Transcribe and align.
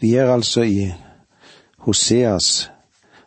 Vi 0.00 0.14
er 0.14 0.30
altså 0.30 0.62
i 0.62 0.92
Hoseas, 1.78 2.70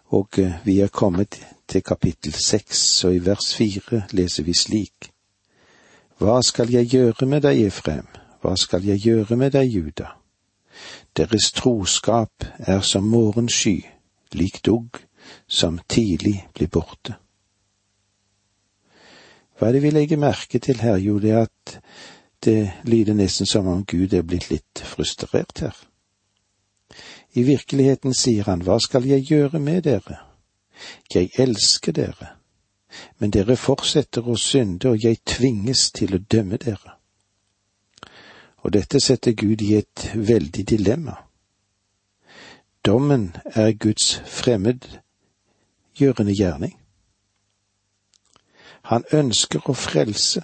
og 0.05 0.39
eh, 0.39 0.53
vi 0.65 0.79
er 0.79 0.87
kommet 0.87 1.47
til 1.67 1.83
kapittel 1.83 2.33
seks, 2.33 3.03
og 3.03 3.15
i 3.15 3.25
vers 3.25 3.55
fire 3.55 4.03
leser 4.11 4.43
vi 4.47 4.53
slik. 4.53 5.11
Hva 6.17 6.39
skal 6.41 6.71
jeg 6.71 6.87
gjøre 6.87 7.27
med 7.27 7.43
deg, 7.43 7.65
Efrem, 7.67 8.07
hva 8.41 8.55
skal 8.55 8.87
jeg 8.87 9.03
gjøre 9.03 9.35
med 9.35 9.51
deg, 9.51 9.67
Juda? 9.67 10.13
Deres 11.17 11.51
troskap 11.51 12.47
er 12.59 12.79
som 12.81 13.03
morgensky, 13.03 13.81
lik 14.31 14.63
dugg 14.65 15.03
som 15.47 15.79
tidlig 15.89 16.47
blir 16.55 16.71
borte. 16.71 17.17
Hva 19.59 19.67
er 19.67 19.75
det 19.75 19.83
vi 19.83 19.91
legger 19.91 20.23
merke 20.23 20.59
til 20.59 20.79
her? 20.79 20.95
Jo, 20.97 21.19
det 21.19 21.35
er 21.35 21.47
at 21.49 21.79
det 22.45 22.71
lyder 22.87 23.13
nesten 23.13 23.45
som 23.45 23.67
om 23.67 23.83
Gud 23.85 24.13
er 24.13 24.23
blitt 24.23 24.49
litt 24.49 24.87
frustrert 24.87 25.59
her. 25.59 25.75
I 27.33 27.43
virkeligheten 27.43 28.13
sier 28.13 28.43
han, 28.43 28.61
hva 28.65 28.79
skal 28.79 29.05
jeg 29.07 29.23
gjøre 29.29 29.59
med 29.59 29.81
dere? 29.87 30.17
Jeg 31.13 31.29
elsker 31.39 31.91
dere, 31.95 32.27
men 33.19 33.31
dere 33.31 33.55
fortsetter 33.55 34.27
å 34.27 34.35
synde, 34.35 34.89
og 34.89 35.03
jeg 35.03 35.23
tvinges 35.25 35.91
til 35.95 36.15
å 36.15 36.23
dømme 36.31 36.57
dere. 36.57 36.97
Og 38.61 38.73
dette 38.73 38.99
setter 38.99 39.31
Gud 39.31 39.61
i 39.61 39.75
et 39.79 40.11
veldig 40.15 40.69
dilemma. 40.69 41.15
Dommen 42.85 43.35
er 43.45 43.71
Guds 43.71 44.21
fremmedgjørende 44.25 46.33
gjerning. 46.33 46.77
Han 48.89 49.03
ønsker 49.13 49.69
å 49.69 49.73
frelse. 49.77 50.41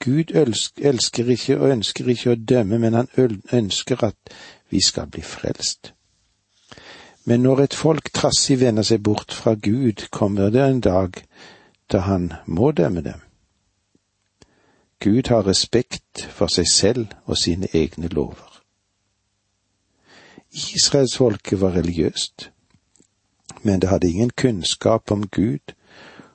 Gud 0.00 0.30
elsker 0.36 1.28
ikke 1.32 1.58
og 1.58 1.70
ønsker 1.70 2.08
ikke 2.08 2.30
å 2.32 2.42
dømme, 2.52 2.78
men 2.78 2.94
han 2.94 3.08
ønsker 3.52 4.04
at 4.04 4.16
vi 4.70 4.80
skal 4.80 5.06
bli 5.06 5.22
frelst. 5.22 5.94
Men 7.24 7.42
når 7.42 7.60
et 7.60 7.74
folk 7.74 8.12
trassig 8.14 8.60
vender 8.60 8.86
seg 8.86 9.02
bort 9.02 9.32
fra 9.32 9.54
Gud, 9.54 10.08
kommer 10.10 10.50
det 10.50 10.62
en 10.64 10.80
dag 10.80 11.18
da 11.92 11.98
han 12.06 12.32
må 12.46 12.70
dømme 12.72 13.02
dem. 13.02 13.20
Gud 15.00 15.28
har 15.28 15.46
respekt 15.46 16.26
for 16.30 16.52
seg 16.52 16.68
selv 16.68 17.06
og 17.24 17.38
sine 17.38 17.68
egne 17.74 18.08
lover. 18.08 18.60
Israelsfolket 20.50 21.60
var 21.60 21.76
religiøst, 21.76 22.50
men 23.62 23.80
det 23.80 23.88
hadde 23.88 24.10
ingen 24.10 24.30
kunnskap 24.30 25.10
om 25.10 25.28
Gud, 25.28 25.74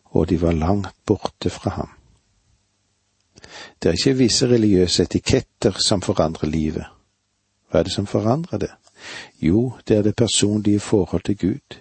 og 0.05 0.29
de 0.29 0.41
var 0.41 0.51
langt 0.51 0.95
borte 1.05 1.49
fra 1.49 1.69
ham. 1.69 1.89
Det 3.83 3.89
er 3.89 3.97
ikke 3.99 4.17
visse 4.17 4.47
religiøse 4.47 5.03
etiketter 5.03 5.77
som 5.85 6.01
forandrer 6.01 6.47
livet. 6.47 6.85
Hva 7.69 7.79
er 7.79 7.83
det 7.83 7.93
som 7.93 8.07
forandrer 8.07 8.57
det? 8.57 8.71
Jo, 9.41 9.73
det 9.87 9.97
er 9.97 10.01
det 10.01 10.15
personlige 10.15 10.79
forhold 10.79 11.23
til 11.23 11.37
Gud. 11.37 11.77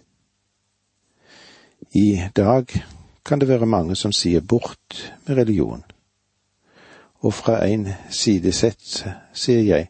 I 1.93 2.23
dag 2.37 2.67
kan 3.25 3.41
det 3.41 3.49
være 3.49 3.67
mange 3.67 3.97
som 3.97 4.13
sier 4.13 4.41
bort 4.41 5.15
med 5.27 5.37
religion. 5.37 5.85
Og 7.21 7.35
fra 7.35 7.67
en 7.67 7.89
side 8.11 8.53
sett 8.53 9.05
sier 9.33 9.63
jeg, 9.63 9.89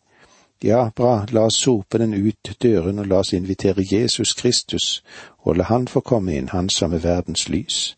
ja, 0.62 0.90
bra, 0.96 1.26
la 1.30 1.46
oss 1.48 1.58
sope 1.60 1.98
den 1.98 2.14
ut 2.14 2.54
døren 2.62 2.98
og 2.98 3.06
la 3.06 3.18
oss 3.20 3.32
invitere 3.32 3.84
Jesus 3.84 4.32
Kristus 4.32 5.02
og 5.38 5.56
la 5.56 5.64
Han 5.64 5.88
få 5.88 6.00
komme 6.00 6.36
inn, 6.36 6.48
Han 6.48 6.70
som 6.70 6.92
er 6.92 6.98
verdens 6.98 7.48
lys. 7.48 7.96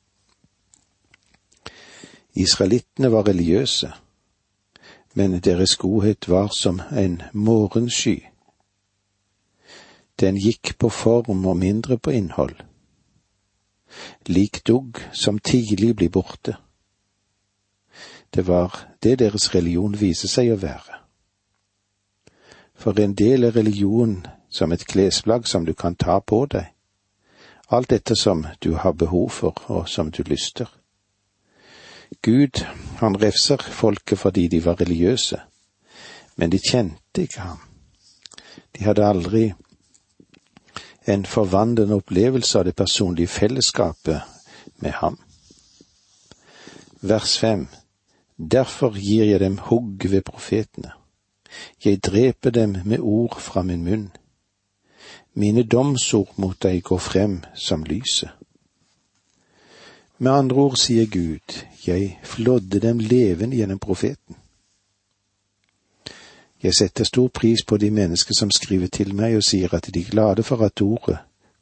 Israelittene 2.35 3.13
var 3.13 3.29
religiøse, 3.29 3.93
men 5.17 5.41
deres 5.41 5.77
godhet 5.77 6.29
var 6.29 6.49
som 6.49 6.81
en 6.93 7.23
morgensky. 7.33 8.21
Den 10.21 10.37
gikk 10.37 10.75
på 10.79 10.89
form 10.89 11.47
og 11.47 11.57
mindre 11.57 11.99
på 11.99 12.11
innhold. 12.11 12.57
Lik 14.27 14.61
dugg 14.67 15.01
som 15.13 15.39
tidlig 15.39 15.97
blir 15.97 16.09
borte. 16.09 16.57
Det 18.35 18.47
var 18.47 18.89
det 19.03 19.19
deres 19.19 19.55
religion 19.55 19.97
viser 20.01 20.29
seg 20.29 20.53
å 20.53 20.61
være. 20.61 21.01
For 22.75 23.01
en 23.01 23.15
del 23.15 23.45
er 23.45 23.57
religion 23.57 24.27
som 24.51 24.73
et 24.73 24.85
klesplagg 24.85 25.49
som 25.49 25.65
du 25.65 25.73
kan 25.73 25.97
ta 25.97 26.21
på 26.21 26.45
deg, 26.47 26.67
alt 27.73 27.91
dette 27.91 28.17
som 28.17 28.45
du 28.61 28.75
har 28.75 28.93
behov 28.93 29.31
for 29.31 29.65
og 29.69 29.89
som 29.89 30.11
du 30.11 30.23
lyster. 30.29 30.69
Gud, 32.23 32.65
han 32.99 33.23
refser 33.23 33.63
folket 33.63 34.19
fordi 34.19 34.49
de 34.49 34.65
var 34.65 34.81
religiøse, 34.81 35.41
men 36.37 36.53
de 36.53 36.59
kjente 36.71 37.23
ikke 37.23 37.41
ham. 37.41 37.59
De 38.77 38.85
hadde 38.85 39.07
aldri 39.07 39.53
en 41.07 41.27
forvandlende 41.27 41.95
opplevelse 41.95 42.59
av 42.59 42.65
det 42.65 42.77
personlige 42.77 43.29
fellesskapet 43.29 44.21
med 44.83 44.91
ham. 44.91 45.19
Vers 47.01 47.39
fem 47.39 47.69
Derfor 48.37 48.93
gir 49.01 49.25
jeg 49.25 49.41
dem 49.41 49.59
hugg 49.59 50.11
ved 50.11 50.23
profetene. 50.23 50.91
Jeg 51.85 52.05
dreper 52.05 52.51
dem 52.51 52.77
med 52.85 52.99
ord 53.01 53.41
fra 53.41 53.63
min 53.63 53.85
munn. 53.85 54.11
Mine 55.35 55.63
domsord 55.63 56.35
mot 56.37 56.63
deg 56.63 56.83
går 56.83 56.99
frem 56.99 57.39
som 57.55 57.85
lyset. 57.85 58.31
Med 60.19 60.33
andre 60.33 60.57
ord 60.57 60.77
sier 60.81 61.07
Gud, 61.07 61.65
jeg 61.87 62.19
flådde 62.25 62.81
dem 62.81 62.99
levende 62.99 63.57
gjennom 63.57 63.79
profeten. 63.79 64.37
Jeg 66.63 66.75
setter 66.75 67.05
stor 67.05 67.29
pris 67.29 67.65
på 67.65 67.77
de 67.77 67.91
mennesker 67.91 68.35
som 68.39 68.51
skriver 68.51 68.87
til 68.87 69.15
meg 69.15 69.37
og 69.37 69.45
sier 69.45 69.75
at 69.77 69.91
de 69.95 70.01
er 70.01 70.11
glade 70.11 70.43
for 70.43 70.65
at 70.65 70.81
ordet 70.81 71.19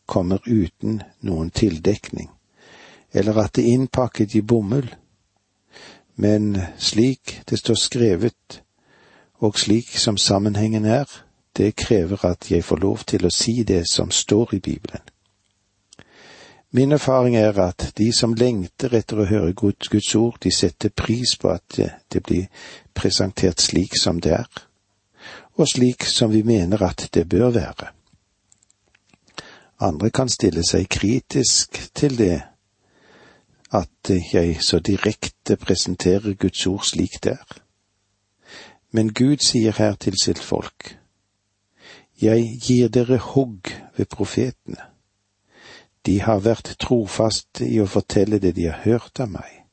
kommer 0.06 0.38
uten 0.46 1.02
noen 1.20 1.50
tildekning, 1.50 2.30
eller 3.12 3.42
at 3.42 3.56
det 3.56 3.64
er 3.64 3.74
innpakket 3.74 4.34
i 4.34 4.40
bomull. 4.40 4.86
Men 6.16 6.56
slik 6.78 7.40
det 7.50 7.58
står 7.58 7.74
skrevet, 7.74 8.62
og 9.42 9.58
slik 9.58 9.96
som 9.98 10.16
sammenhengen 10.16 10.84
er, 10.84 11.10
det 11.56 11.74
krever 11.76 12.24
at 12.24 12.50
jeg 12.50 12.64
får 12.64 12.76
lov 12.76 13.02
til 13.06 13.26
å 13.26 13.34
si 13.34 13.62
det 13.62 13.82
som 13.90 14.10
står 14.10 14.54
i 14.54 14.60
Bibelen. 14.60 15.02
Min 16.76 16.92
erfaring 16.92 17.36
er 17.36 17.58
at 17.62 17.92
de 17.98 18.12
som 18.12 18.32
lengter 18.34 18.96
etter 18.98 19.20
å 19.22 19.24
høre 19.30 19.52
Guds 19.54 20.08
ord, 20.18 20.40
de 20.42 20.50
setter 20.50 20.90
pris 20.90 21.36
på 21.38 21.52
at 21.52 21.76
det 22.10 22.20
blir 22.26 22.48
presentert 22.98 23.62
slik 23.62 23.92
som 23.94 24.16
det 24.18 24.32
er, 24.34 24.48
og 25.54 25.68
slik 25.70 26.02
som 26.02 26.32
vi 26.32 26.40
mener 26.42 26.82
at 26.82 27.04
det 27.14 27.28
bør 27.30 27.52
være. 27.54 27.92
Andre 29.86 30.10
kan 30.10 30.26
stille 30.28 30.64
seg 30.66 30.88
kritisk 30.90 31.78
til 31.94 32.18
det 32.18 32.40
at 33.70 34.10
jeg 34.10 34.56
så 34.58 34.80
direkte 34.82 35.54
presenterer 35.56 36.34
Guds 36.34 36.66
ord 36.66 36.82
slik 36.90 37.20
det 37.22 37.36
er. 37.36 37.60
Men 38.90 39.12
Gud 39.14 39.46
sier 39.46 39.78
her 39.78 39.94
til 39.94 40.18
sitt 40.18 40.42
folk, 40.42 40.96
Jeg 42.22 42.58
gir 42.62 42.88
dere 42.88 43.18
hogg 43.18 43.70
ved 43.96 44.06
profetene 44.10 44.93
de 46.06 46.20
har 46.20 46.40
vært 46.44 46.74
trofaste 46.80 47.66
i 47.66 47.80
å 47.80 47.88
fortelle 47.88 48.38
det 48.38 48.54
de 48.56 48.68
har 48.68 48.82
hørt 48.84 49.20
av 49.20 49.30
meg, 49.32 49.64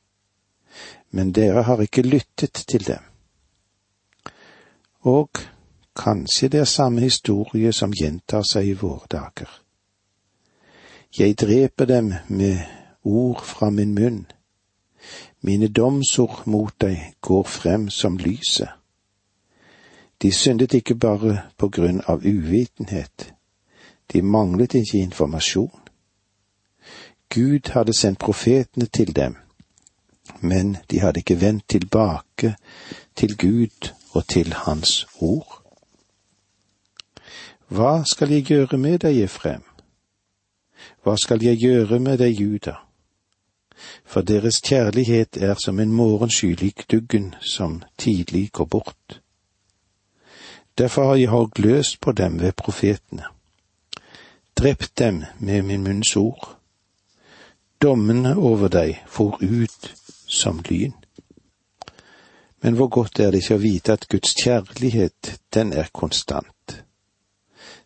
men 1.10 1.32
dere 1.32 1.64
har 1.68 1.82
ikke 1.84 2.06
lyttet 2.06 2.64
til 2.68 2.84
dem. 2.86 3.02
Og 5.04 5.42
kanskje 5.98 6.48
det 6.48 6.60
er 6.60 6.70
samme 6.70 7.02
historie 7.04 7.72
som 7.72 7.92
gjentar 7.92 8.46
seg 8.48 8.70
i 8.70 8.78
våre 8.78 9.08
dager. 9.10 9.50
Jeg 11.18 11.36
dreper 11.36 11.84
dem 11.84 12.14
med 12.28 12.62
ord 13.04 13.42
fra 13.44 13.70
min 13.70 13.94
munn. 13.94 14.26
Mine 15.40 15.68
domsord 15.68 16.46
mot 16.46 16.72
deg 16.80 17.12
går 17.20 17.44
frem 17.44 17.90
som 17.90 18.16
lyset. 18.16 18.70
De 20.22 20.32
syndet 20.32 20.74
ikke 20.74 20.94
bare 20.94 21.42
på 21.58 21.68
grunn 21.68 22.00
av 22.06 22.22
uvitenhet, 22.24 23.32
de 24.12 24.22
manglet 24.22 24.74
ikke 24.74 25.02
informasjon. 25.02 25.81
Gud 27.34 27.70
hadde 27.72 27.94
sendt 27.96 28.18
profetene 28.18 28.86
til 28.86 29.16
dem, 29.16 29.36
men 30.40 30.76
de 30.90 31.00
hadde 31.00 31.20
ikke 31.20 31.40
vendt 31.40 31.68
tilbake 31.68 32.56
til 33.16 33.36
Gud 33.36 33.92
og 34.12 34.28
til 34.28 34.52
Hans 34.52 35.06
ord. 35.20 35.62
Hva 37.68 38.02
skal 38.04 38.30
jeg 38.30 38.44
gjøre 38.44 38.78
med 38.78 38.98
deg, 38.98 39.22
Efrem? 39.24 39.64
Hva 41.02 41.16
skal 41.16 41.40
jeg 41.42 41.56
gjøre 41.56 41.98
med 41.98 42.18
deg, 42.20 42.36
Juda? 42.36 42.76
For 44.04 44.20
deres 44.20 44.60
kjærlighet 44.60 45.40
er 45.40 45.56
som 45.64 45.80
en 45.80 45.92
morgensky 45.92 46.52
lik 46.60 46.84
duggen 46.90 47.34
som 47.40 47.82
tidlig 47.98 48.50
går 48.52 48.64
bort. 48.64 49.20
Derfor 50.78 51.04
har 51.04 51.14
jeg 51.14 51.28
hogd 51.28 51.58
løst 51.58 52.00
på 52.00 52.12
dem 52.12 52.40
ved 52.40 52.52
profetene, 52.52 53.24
drept 54.58 54.98
dem 54.98 55.24
med 55.40 55.62
min 55.62 55.84
munns 55.84 56.16
ord 56.16 56.61
dommene 57.82 58.36
over 58.36 58.68
deg 58.68 59.02
for 59.06 59.38
ut 59.42 59.92
som 60.28 60.60
lyn. 60.68 60.94
Men 62.62 62.74
hvor 62.78 62.88
godt 62.88 63.18
er 63.20 63.30
det 63.30 63.42
ikke 63.42 63.58
å 63.58 63.62
vite 63.62 63.92
at 63.96 64.08
Guds 64.08 64.34
kjærlighet, 64.38 65.38
den 65.54 65.72
er 65.72 65.90
konstant. 65.92 66.48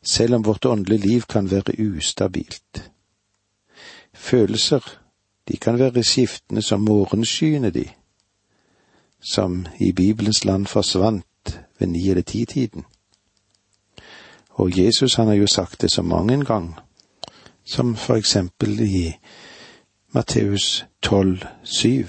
selv 0.06 0.34
om 0.34 0.44
vårt 0.44 0.64
åndelige 0.64 1.06
liv 1.06 1.22
kan 1.22 1.50
være 1.50 1.74
ustabilt. 1.78 2.90
Følelser, 4.14 4.80
de 5.48 5.56
kan 5.56 5.78
være 5.78 6.04
skiftende 6.04 6.62
som 6.62 6.80
morgenskyene, 6.80 7.70
de, 7.70 7.88
som 9.20 9.66
i 9.80 9.92
Bibelens 9.92 10.44
land 10.44 10.66
forsvant 10.66 11.60
ved 11.78 11.88
ni 11.88 12.10
eller 12.10 12.22
ti-tiden. 12.22 12.84
Og 14.48 14.78
Jesus 14.78 15.14
han 15.14 15.26
har 15.26 15.34
jo 15.34 15.46
sagt 15.46 15.82
det 15.82 15.90
så 15.90 16.02
mange 16.02 16.44
ganger, 16.44 16.84
som 17.64 17.96
for 17.96 18.14
eksempel 18.14 18.80
i 18.80 19.16
Matteus 20.14 20.84
12, 21.02 21.46
7. 21.62 22.06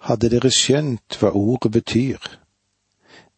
Hadde 0.00 0.30
dere 0.32 0.50
skjønt 0.50 1.16
hva 1.20 1.30
ordet 1.36 1.70
betyr, 1.72 2.18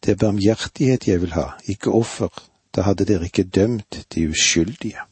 det 0.03 0.15
er 0.15 0.19
barmhjertighet 0.19 1.07
jeg 1.07 1.21
vil 1.21 1.35
ha, 1.37 1.53
ikke 1.69 1.93
offer, 1.93 2.33
da 2.75 2.87
hadde 2.89 3.05
dere 3.05 3.29
ikke 3.29 3.45
dømt 3.45 4.01
de 4.15 4.25
uskyldige. 4.33 5.05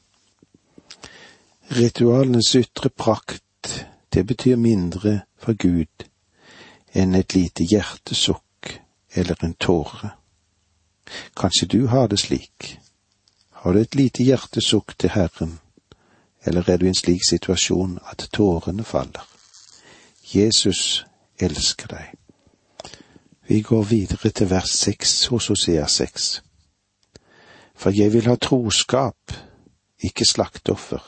Ritualenes 1.72 2.56
ytre 2.56 2.90
prakt, 2.90 3.88
det 4.14 4.26
betyr 4.28 4.58
mindre 4.58 5.22
for 5.40 5.56
Gud 5.56 6.08
enn 6.92 7.16
et 7.16 7.36
lite 7.38 7.64
hjertesukk 7.64 8.76
eller 9.16 9.46
en 9.46 9.54
tåre. 9.54 10.16
Kanskje 11.38 11.68
du 11.68 11.86
har 11.88 12.10
det 12.12 12.20
slik. 12.20 12.78
Har 13.62 13.74
du 13.74 13.80
et 13.80 13.96
lite 13.96 14.26
hjertesukk 14.26 14.98
til 14.98 15.14
Herren, 15.14 15.60
eller 16.46 16.70
er 16.70 16.78
du 16.78 16.86
i 16.86 16.90
en 16.90 16.96
slik 16.96 17.22
situasjon 17.30 18.00
at 18.12 18.30
tårene 18.34 18.84
faller? 18.84 19.28
Jesus 20.34 21.06
elsker 21.40 21.88
deg. 21.88 22.14
Vi 23.48 23.62
går 23.62 23.84
videre 23.84 24.30
til 24.30 24.50
vers 24.50 24.70
seks 24.70 25.26
hos 25.26 25.48
Hosea 25.48 25.88
seks. 25.88 26.44
For 27.76 27.90
jeg 27.90 28.14
vil 28.14 28.28
ha 28.30 28.36
troskap, 28.36 29.34
ikke 30.00 30.26
slakteoffer. 30.26 31.02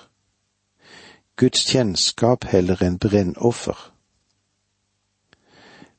Guds 1.38 1.64
kjennskap 1.66 2.46
heller 2.46 2.82
enn 2.86 3.00
brennoffer. 3.00 3.78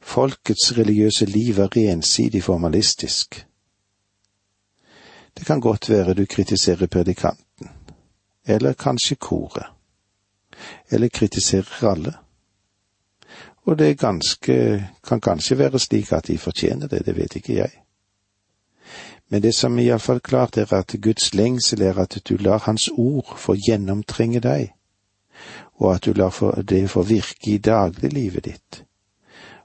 Folkets 0.05 0.77
religiøse 0.77 1.27
liv 1.27 1.59
er 1.59 1.79
ensidig 1.93 2.43
formalistisk. 2.43 3.47
Det 5.39 5.47
kan 5.47 5.61
godt 5.61 5.91
være 5.91 6.15
du 6.15 6.27
kritiserer 6.27 6.87
predikanten, 6.87 7.44
eller 8.47 8.73
kanskje 8.73 9.17
koret, 9.17 9.67
eller 10.91 11.09
kritiserer 11.09 11.89
alle. 11.91 12.15
Og 13.65 13.79
det 13.79 13.99
ganske, 13.99 14.85
kan 15.09 15.21
kanskje 15.21 15.59
være 15.59 15.79
slik 15.79 16.13
at 16.13 16.27
de 16.27 16.39
fortjener 16.39 16.87
det, 16.87 17.07
det 17.07 17.17
vet 17.17 17.37
ikke 17.37 17.57
jeg. 17.57 17.71
Men 19.29 19.43
det 19.43 19.55
som 19.55 19.79
iallfall 19.79 20.21
klart 20.21 20.59
er 20.59 20.73
at 20.77 20.95
Guds 21.03 21.35
lengsel 21.35 21.83
er 21.83 21.99
at 21.99 22.19
du 22.29 22.37
lar 22.37 22.59
Hans 22.67 22.91
ord 22.93 23.37
få 23.39 23.57
gjennomtrenge 23.57 24.41
deg, 24.41 24.75
og 25.81 25.95
at 25.95 26.05
du 26.05 26.13
lar 26.13 26.63
det 26.63 26.91
få 26.91 27.03
virke 27.03 27.55
i 27.55 27.59
dagliglivet 27.59 28.45
ditt, 28.45 28.85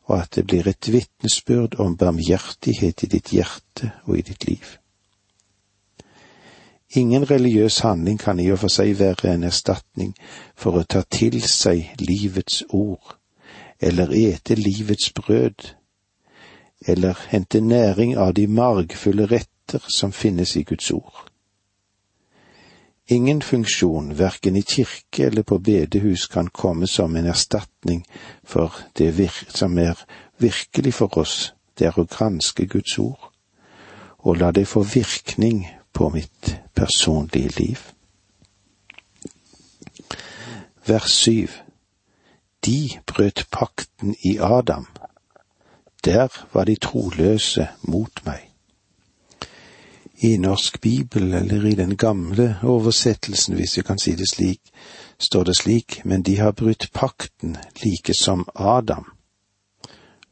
og 0.07 0.21
at 0.21 0.35
det 0.35 0.47
blir 0.47 0.67
et 0.67 0.91
vitnesbyrd 0.91 1.75
om 1.79 1.97
barmhjertighet 1.97 3.03
i 3.03 3.11
ditt 3.11 3.33
hjerte 3.35 3.91
og 4.05 4.17
i 4.17 4.21
ditt 4.21 4.47
liv. 4.47 4.79
Ingen 6.95 7.31
religiøs 7.31 7.79
handling 7.79 8.19
kan 8.19 8.39
i 8.39 8.47
og 8.49 8.59
for 8.63 8.73
seg 8.73 8.95
være 8.97 9.33
en 9.35 9.43
erstatning 9.45 10.15
for 10.57 10.79
å 10.79 10.87
ta 10.89 11.03
til 11.05 11.37
seg 11.45 11.91
livets 12.01 12.63
ord, 12.73 13.17
eller 13.79 14.09
ete 14.17 14.55
livets 14.57 15.11
brød, 15.13 15.67
eller 16.87 17.19
hente 17.29 17.61
næring 17.61 18.15
av 18.17 18.33
de 18.33 18.47
margfulle 18.47 19.27
retter 19.29 19.83
som 19.85 20.11
finnes 20.11 20.55
i 20.57 20.63
Guds 20.63 20.89
ord. 20.91 21.29
Ingen 23.09 23.41
funksjon, 23.41 24.17
verken 24.17 24.57
i 24.57 24.61
kirke 24.61 25.25
eller 25.25 25.43
på 25.43 25.57
bedehus, 25.57 26.27
kan 26.27 26.49
komme 26.49 26.87
som 26.87 27.15
en 27.15 27.29
erstatning 27.29 28.01
for 28.43 28.73
det 28.97 29.29
som 29.47 29.77
er 29.77 29.97
virkelig 30.37 30.93
for 30.93 31.17
oss, 31.17 31.53
det 31.77 31.87
er 31.87 31.99
å 31.99 32.05
granske 32.05 32.65
Guds 32.65 32.97
ord, 32.97 33.29
og 34.25 34.41
la 34.41 34.51
det 34.51 34.67
få 34.67 34.81
virkning 34.81 35.67
på 35.93 36.09
mitt 36.13 36.53
personlige 36.79 37.51
liv. 37.59 37.77
Vers 40.87 41.11
syv 41.11 41.47
De 42.65 42.89
brøt 43.07 43.47
pakten 43.51 44.15
i 44.23 44.37
Adam 44.37 44.87
der 46.05 46.27
var 46.53 46.63
de 46.63 46.75
troløse 46.75 47.67
mot 47.81 48.25
meg. 48.25 48.45
I 50.21 50.37
Norsk 50.37 50.81
bibel, 50.81 51.33
eller 51.33 51.65
i 51.65 51.75
den 51.75 51.97
gamle 51.97 52.57
oversettelsen, 52.63 53.55
hvis 53.55 53.77
vi 53.77 53.81
kan 53.81 53.99
si 53.99 54.15
det 54.15 54.29
slik, 54.29 54.59
står 55.19 55.43
det 55.43 55.55
slik, 55.57 56.01
men 56.05 56.23
de 56.23 56.37
har 56.37 56.51
brutt 56.51 56.89
pakten 56.93 57.57
like 57.83 58.13
som 58.13 58.47
Adam. 58.55 59.05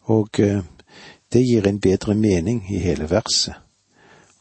Og 0.02 0.40
eh, 0.40 0.64
det 1.34 1.46
gir 1.46 1.68
en 1.68 1.80
bedre 1.80 2.16
mening 2.16 2.66
i 2.74 2.80
hele 2.80 3.10
verset. 3.10 3.54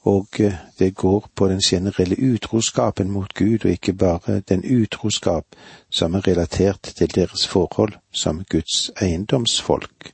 Og 0.07 0.27
eh, 0.41 0.55
det 0.79 0.95
går 0.95 1.31
på 1.35 1.49
den 1.49 1.61
generelle 1.61 2.17
utroskapen 2.33 3.11
mot 3.11 3.35
Gud, 3.35 3.65
og 3.65 3.71
ikke 3.71 3.93
bare 3.93 4.41
den 4.41 4.63
utroskap 4.83 5.45
som 5.91 6.15
er 6.15 6.27
relatert 6.27 6.83
til 6.83 7.15
deres 7.15 7.47
forhold 7.47 7.93
som 8.13 8.45
Guds 8.51 8.91
eiendomsfolk. 9.03 10.13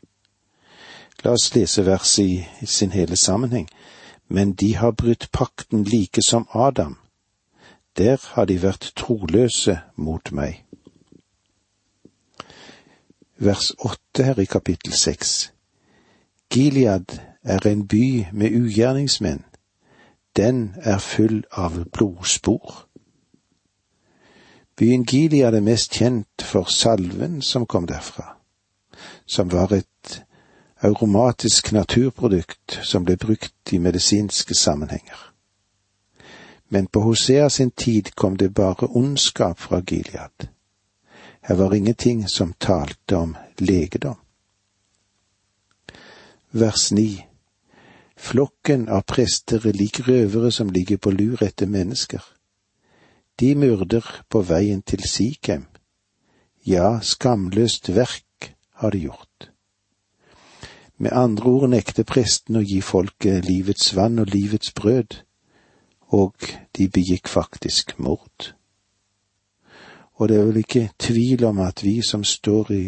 La 1.25 1.37
oss 1.37 1.53
lese 1.55 1.85
verset 1.87 2.47
i 2.61 2.67
sin 2.67 2.91
hele 2.93 3.17
sammenheng. 3.17 3.69
Men 4.29 4.53
de 4.53 4.77
har 4.77 4.91
brutt 4.91 5.29
pakten 5.33 5.85
like 5.85 6.23
som 6.23 6.49
Adam. 6.55 6.97
Der 7.99 8.17
har 8.35 8.45
de 8.45 8.63
vært 8.63 8.93
troløse 8.97 9.79
mot 9.97 10.33
meg. 10.33 10.65
Vers 13.37 13.73
åtte 13.79 14.25
her 14.25 14.39
i 14.39 14.45
kapittel 14.45 14.93
seks. 14.93 15.53
Gilead 16.51 17.19
er 17.43 17.67
en 17.67 17.87
by 17.89 18.27
med 18.33 18.57
ugjerningsmenn. 18.57 19.45
Den 20.37 20.75
er 20.77 20.99
full 20.99 21.45
av 21.51 21.85
blodspor. 21.93 22.87
Byen 24.77 25.05
Gilead 25.05 25.55
er 25.55 25.61
mest 25.61 25.93
kjent 25.93 26.43
for 26.43 26.65
salven 26.65 27.43
som 27.43 27.67
kom 27.67 27.87
derfra, 27.87 28.37
som 29.27 29.53
var 29.53 29.73
et 29.77 30.23
aromatisk 30.83 31.73
naturprodukt 31.73 32.79
som 32.83 33.05
ble 33.05 33.17
brukt 33.17 33.73
i 33.73 33.79
medisinske 33.79 34.55
sammenhenger. 34.55 35.29
Men 36.69 36.87
på 36.87 37.01
Hosea 37.01 37.51
sin 37.51 37.71
tid 37.71 38.15
kom 38.15 38.37
det 38.37 38.55
bare 38.55 38.87
ondskap 38.87 39.61
fra 39.61 39.81
Gilead. 39.81 40.49
Her 41.43 41.55
var 41.55 41.75
ingenting 41.75 42.29
som 42.29 42.53
talte 42.53 43.17
om 43.17 43.37
legedom. 43.59 44.17
Vers 46.51 46.93
ni 46.93 47.27
Flokken 48.23 48.85
av 48.89 49.03
prester 49.11 49.65
er 49.67 49.75
lik 49.75 49.99
røvere 50.07 50.53
som 50.55 50.69
ligger 50.71 51.01
på 51.03 51.11
lur 51.11 51.41
etter 51.43 51.67
mennesker. 51.67 52.23
De 53.41 53.55
myrder 53.59 54.07
på 54.31 54.45
veien 54.47 54.85
til 54.87 55.03
Sikhem. 55.11 55.65
Ja, 56.63 57.01
skamløst 57.03 57.91
verk 57.97 58.53
har 58.79 58.95
de 58.95 59.01
gjort. 59.09 59.51
Med 61.03 61.11
andre 61.19 61.51
ord 61.51 61.73
nekter 61.75 62.07
presten 62.07 62.61
å 62.61 62.63
gi 62.63 62.79
folket 62.79 63.43
livets 63.49 63.91
vann 63.99 64.23
og 64.23 64.31
livets 64.31 64.71
brød, 64.71 65.19
og 66.15 66.47
de 66.79 66.87
begikk 66.87 67.27
faktisk 67.27 67.97
mord. 67.99 68.53
Og 70.23 70.31
det 70.31 70.39
er 70.39 70.47
vel 70.47 70.63
ikke 70.63 70.93
tvil 70.95 71.43
om 71.51 71.59
at 71.59 71.83
vi 71.83 71.99
som 72.07 72.23
står 72.23 72.71
i 72.71 72.85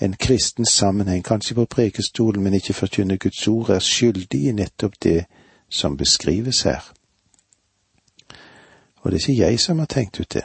en 0.00 0.16
kristen 0.16 0.66
sammenheng, 0.66 1.24
kanskje 1.24 1.54
på 1.54 1.64
prekestolen, 1.64 2.42
men 2.42 2.54
ikke 2.54 2.74
forkynne 2.74 3.18
Guds 3.18 3.48
ord, 3.48 3.70
er 3.70 3.78
skyldig 3.78 4.42
i 4.48 4.52
nettopp 4.52 4.94
det 5.02 5.24
som 5.68 5.96
beskrives 5.96 6.62
her. 6.62 6.92
Og 9.02 9.12
det 9.12 9.22
er 9.22 9.28
ikke 9.28 9.42
jeg 9.42 9.60
som 9.60 9.78
har 9.78 9.86
tenkt 9.86 10.20
ut 10.20 10.34
det. 10.34 10.44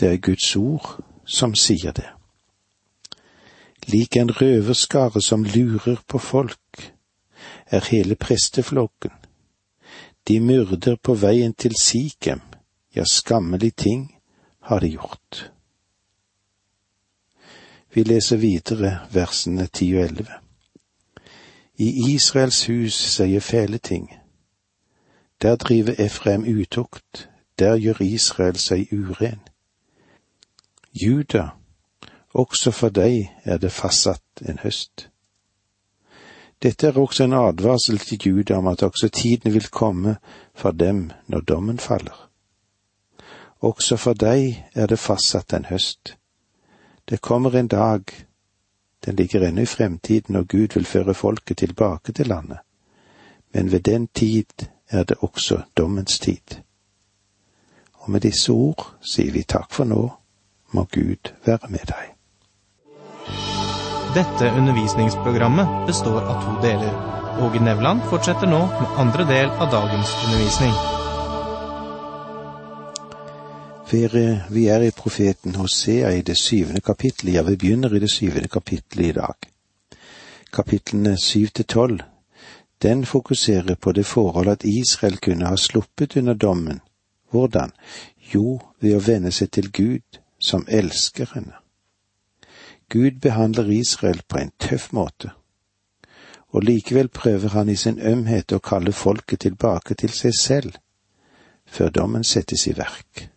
Det 0.00 0.12
er 0.12 0.16
Guds 0.16 0.56
ord 0.56 1.00
som 1.24 1.54
sier 1.54 1.92
det 1.92 2.06
lik 3.86 4.16
en 4.16 4.30
røverskare 4.30 5.22
som 5.22 5.44
lurer 5.44 5.96
på 6.06 6.18
folk, 6.18 6.92
er 7.66 7.84
hele 7.90 8.14
presteflokken. 8.14 9.10
De 10.28 10.40
myrder 10.40 10.96
på 11.02 11.14
veien 11.14 11.54
til 11.54 11.74
Sikhem, 11.80 12.40
ja, 12.94 13.04
skammelig 13.04 13.74
ting 13.76 14.16
har 14.60 14.80
de 14.80 14.90
gjort. 14.90 15.52
Vi 17.96 18.02
leser 18.04 18.36
videre 18.36 18.90
versene 19.08 19.64
ti 19.72 19.86
og 19.96 20.02
elleve. 20.04 20.34
I 21.80 22.12
Israels 22.12 22.66
hus 22.68 22.96
sier 23.16 23.40
fæle 23.40 23.78
ting. 23.78 24.10
Der 25.42 25.56
driver 25.56 25.94
Efrem 25.98 26.44
utukt, 26.44 27.28
der 27.58 27.76
gjør 27.80 28.02
Israel 28.04 28.58
seg 28.60 28.92
uren. 28.92 29.40
Juda 30.92 31.48
også 32.36 32.70
for 32.70 32.92
deg 32.92 33.30
er 33.44 33.56
det 33.56 33.72
fastsatt 33.72 34.42
en 34.44 34.58
høst. 34.60 35.08
Dette 36.62 36.90
er 36.90 36.98
også 37.00 37.24
en 37.24 37.32
advarsel 37.32 37.98
til 37.98 38.20
Juda 38.26 38.58
om 38.60 38.68
at 38.68 38.82
også 38.82 39.08
tiden 39.08 39.54
vil 39.54 39.68
komme 39.72 40.16
for 40.54 40.70
dem 40.70 41.10
når 41.32 41.40
dommen 41.40 41.78
faller. 41.78 42.28
Også 43.60 43.96
for 43.96 44.12
deg 44.12 44.68
er 44.74 44.86
det 44.86 44.98
fastsatt 44.98 45.56
en 45.56 45.64
høst. 45.64 46.16
Det 47.08 47.20
kommer 47.20 47.56
en 47.56 47.68
dag, 47.68 48.02
den 49.04 49.16
ligger 49.16 49.40
ennå 49.48 49.62
i 49.62 49.66
fremtiden, 49.66 50.36
og 50.36 50.48
Gud 50.48 50.74
vil 50.74 50.84
føre 50.84 51.14
folket 51.14 51.56
tilbake 51.56 52.12
til 52.12 52.26
landet. 52.26 52.58
Men 53.54 53.72
ved 53.72 53.80
den 53.80 54.06
tid 54.06 54.66
er 54.90 55.04
det 55.04 55.16
også 55.20 55.60
dommens 55.76 56.18
tid. 56.18 56.58
Og 57.92 58.10
med 58.10 58.20
disse 58.20 58.52
ord 58.52 58.88
sier 59.02 59.32
vi 59.32 59.42
takk 59.42 59.70
for 59.70 59.84
nå, 59.84 60.02
må 60.70 60.84
Gud 60.92 61.32
være 61.46 61.70
med 61.70 61.86
deg. 61.92 62.12
Dette 64.16 64.50
undervisningsprogrammet 64.56 65.86
består 65.86 66.20
av 66.24 66.42
to 66.42 66.58
deler. 66.66 66.92
Åge 67.46 67.60
Nevland 67.60 68.02
fortsetter 68.10 68.50
nå 68.50 68.66
med 68.66 68.98
andre 68.98 69.30
del 69.30 69.50
av 69.50 69.70
dagens 69.70 70.14
undervisning. 70.24 70.95
Vi 73.90 74.66
er 74.66 74.82
i 74.82 74.90
profeten 74.90 75.54
Hosea 75.54 76.10
i 76.10 76.22
det 76.22 76.36
syvende 76.36 76.80
kapittelet, 76.80 77.34
ja, 77.34 77.42
vi 77.42 77.56
begynner 77.56 77.94
i 77.94 78.00
det 78.02 78.10
syvende 78.10 78.48
kapittelet 78.48 79.06
i 79.06 79.12
dag. 79.12 79.34
Kapitlene 80.52 81.16
syv 81.16 81.46
til 81.54 81.64
tolv, 81.64 82.00
den 82.82 83.04
fokuserer 83.06 83.74
på 83.74 83.92
det 83.92 84.06
forhold 84.06 84.48
at 84.48 84.64
Israel 84.64 85.18
kunne 85.18 85.46
ha 85.46 85.56
sluppet 85.56 86.16
under 86.16 86.34
dommen. 86.34 86.80
Hvordan? 87.30 87.70
Jo, 88.34 88.60
ved 88.80 88.96
å 88.96 89.04
vende 89.06 89.30
seg 89.30 89.52
til 89.54 89.70
Gud, 89.70 90.18
som 90.38 90.66
elsker 90.68 91.30
henne. 91.34 91.54
Gud 92.90 93.20
behandler 93.22 93.70
Israel 93.70 94.20
på 94.28 94.38
en 94.38 94.50
tøff 94.58 94.90
måte, 94.92 95.30
og 96.50 96.66
likevel 96.66 97.08
prøver 97.08 97.48
han 97.48 97.68
i 97.68 97.76
sin 97.76 98.02
ømhet 98.02 98.52
å 98.52 98.58
kalle 98.58 98.92
folket 98.92 99.46
tilbake 99.46 99.94
til 99.94 100.10
seg 100.10 100.34
selv, 100.34 100.74
før 101.66 101.90
dommen 101.90 102.24
settes 102.24 102.66
i 102.66 102.74
verk. 102.74 103.28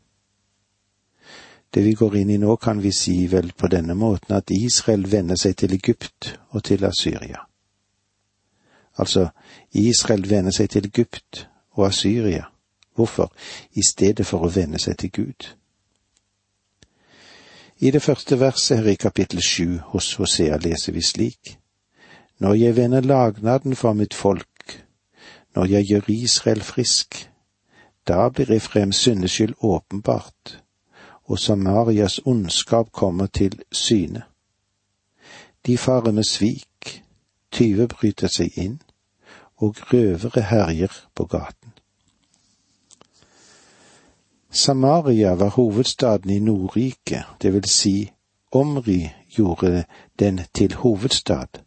Det 1.73 1.83
vi 1.85 1.93
går 1.93 2.15
inn 2.17 2.29
i 2.29 2.37
nå, 2.37 2.55
kan 2.57 2.81
vi 2.81 2.91
si 2.91 3.27
vel 3.27 3.51
på 3.53 3.67
denne 3.67 3.93
måten 3.93 4.35
at 4.35 4.51
Israel 4.51 5.05
vender 5.11 5.37
seg 5.37 5.57
til 5.57 5.73
Egypt 5.73 6.33
og 6.49 6.63
til 6.63 6.85
Asyria. 6.85 7.45
Altså, 8.97 9.29
Israel 9.71 10.25
vender 10.29 10.51
seg 10.51 10.69
til 10.69 10.89
Egypt 10.89 11.47
og 11.77 11.87
Asyria. 11.87 12.49
Hvorfor? 12.95 13.31
I 13.71 13.83
stedet 13.85 14.25
for 14.25 14.43
å 14.43 14.51
vende 14.51 14.79
seg 14.81 14.97
til 14.97 15.11
Gud. 15.11 15.47
I 17.79 17.91
det 17.91 18.01
første 18.01 18.39
verset 18.39 18.81
her 18.81 18.89
i 18.91 18.99
kapittel 18.99 19.39
sju 19.41 19.77
hos 19.93 20.15
Hosea 20.19 20.57
leser 20.57 20.91
vi 20.91 21.01
slik. 21.01 21.57
Når 22.39 22.53
jeg 22.53 22.75
vender 22.75 23.01
lagnaden 23.01 23.75
for 23.75 23.93
mitt 23.93 24.13
folk, 24.13 24.83
når 25.55 25.65
jeg 25.65 25.85
gjør 25.85 26.09
Israel 26.11 26.61
frisk, 26.61 27.29
da 28.07 28.29
blir 28.29 28.51
Efrems 28.51 28.95
syndeskyld 28.95 29.53
åpenbart, 29.63 30.59
og 31.29 31.39
Samarias 31.39 32.19
ondskap 32.25 32.91
kommer 32.91 33.25
til 33.25 33.61
syne. 33.71 34.23
De 35.65 35.77
farer 35.77 36.11
med 36.11 36.23
svik, 36.23 37.03
tyve 37.51 37.87
bryter 37.87 38.27
seg 38.27 38.57
inn, 38.57 38.79
og 39.57 39.75
røvere 39.93 40.41
herjer 40.41 40.93
på 41.15 41.25
gaten. 41.25 41.73
Samaria 44.51 45.35
var 45.37 45.49
hovedstaden 45.49 46.29
i 46.29 46.39
Nordriket, 46.39 47.23
det 47.41 47.53
vil 47.53 47.69
si 47.69 48.11
Omri 48.51 49.11
gjorde 49.29 49.83
den 50.19 50.41
til 50.53 50.73
hovedstad. 50.73 51.61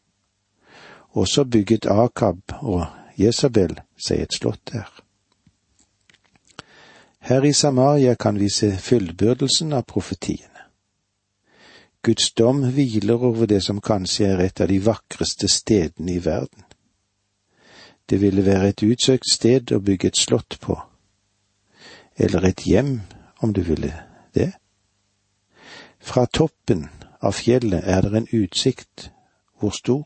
Og 1.11 1.29
så 1.29 1.45
bygget 1.45 1.87
Akab 1.87 2.53
og 2.61 2.87
Jesabel 3.19 3.79
seg 4.07 4.23
et 4.23 4.35
slott 4.35 4.61
der. 4.73 5.02
Her 7.23 7.45
i 7.47 7.53
Samaria 7.53 8.15
kan 8.15 8.39
vi 8.39 8.49
se 8.51 8.73
fullbyrdelsen 8.77 9.73
av 9.73 9.83
profetiene. 9.83 10.49
Guds 12.03 12.33
dom 12.35 12.65
hviler 12.75 13.23
over 13.23 13.47
det 13.47 13.61
som 13.63 13.81
kanskje 13.81 14.27
er 14.27 14.41
et 14.43 14.61
av 14.61 14.69
de 14.69 14.81
vakreste 14.83 15.49
stedene 15.49 16.17
i 16.17 16.25
verden. 16.25 16.65
Det 18.11 18.19
ville 18.21 18.43
være 18.43 18.73
et 18.73 18.83
utsøkt 18.83 19.31
sted 19.31 19.71
å 19.71 19.79
bygge 19.79 20.11
et 20.11 20.19
slott 20.19 20.59
på 20.61 20.81
eller 22.17 22.45
et 22.45 22.67
hjem, 22.67 23.01
om 23.41 23.53
du 23.53 23.63
ville 23.63 23.93
det. 24.35 24.53
Fra 25.99 26.27
toppen 26.27 26.89
av 27.23 27.39
fjellet 27.39 27.87
er 27.87 28.03
det 28.03 28.17
en 28.19 28.29
utsikt, 28.33 29.11
hvor 29.59 29.71
stor? 29.71 30.05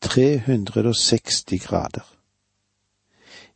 360 0.00 1.58
grader. 1.62 2.04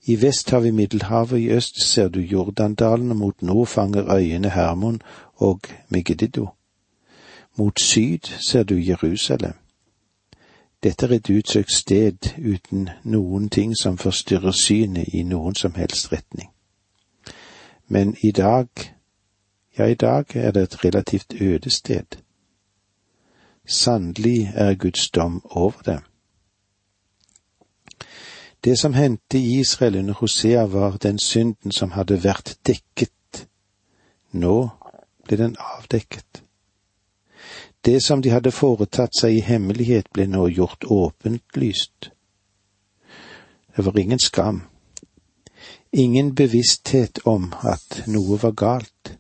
I 0.07 0.23
vest 0.23 0.51
har 0.51 0.61
vi 0.61 0.71
Middelhavet, 0.71 1.39
i 1.39 1.49
øst 1.51 1.83
ser 1.83 2.09
du 2.09 2.21
Jordandalen, 2.21 3.11
og 3.11 3.17
mot 3.17 3.43
nord 3.43 3.67
fanger 3.67 4.15
øyene 4.15 4.51
Hermon 4.51 5.01
og 5.35 5.61
Megiddo. 5.89 6.49
Mot 7.57 7.81
syd 7.81 8.19
ser 8.51 8.63
du 8.63 8.75
Jerusalem. 8.75 9.55
Dette 10.83 11.07
er 11.07 11.11
et 11.11 11.31
utsøkt 11.31 11.73
sted 11.73 12.17
uten 12.55 12.89
noen 13.05 13.49
ting 13.49 13.77
som 13.77 13.99
forstyrrer 13.99 14.51
synet 14.51 15.09
i 15.15 15.23
noen 15.23 15.55
som 15.55 15.75
helst 15.75 16.13
retning. 16.13 16.51
Men 17.89 18.17
i 18.23 18.31
dag, 18.31 18.69
ja, 19.79 19.85
i 19.85 19.95
dag 19.95 20.25
er 20.35 20.51
det 20.51 20.63
et 20.63 20.85
relativt 20.85 21.35
øde 21.41 21.71
sted. 21.71 22.21
Sannelig 23.67 24.53
er 24.55 24.75
Guds 24.75 25.11
dom 25.11 25.43
over 25.51 25.81
dem. 25.87 26.01
Det 28.65 28.79
som 28.81 28.95
hendte 28.95 29.39
i 29.39 29.61
Israel 29.61 29.97
under 29.97 30.15
Hosea, 30.15 30.67
var 30.67 30.97
den 31.03 31.19
synden 31.19 31.73
som 31.73 31.93
hadde 31.93 32.23
vært 32.25 32.57
dekket. 32.67 33.47
Nå 34.33 34.71
ble 35.27 35.37
den 35.37 35.57
avdekket. 35.61 36.43
Det 37.85 38.01
som 38.03 38.23
de 38.23 38.33
hadde 38.33 38.51
foretatt 38.51 39.13
seg 39.21 39.37
i 39.37 39.45
hemmelighet, 39.45 40.09
ble 40.13 40.27
nå 40.27 40.49
gjort 40.49 40.85
åpent 40.89 41.57
lyst. 41.61 42.11
Det 43.77 43.85
var 43.85 43.99
ingen 43.99 44.19
skam 44.19 44.63
ingen 45.95 46.35
bevissthet 46.35 47.19
om 47.25 47.53
at 47.63 48.03
noe 48.11 48.39
var 48.43 48.55
galt. 48.59 49.15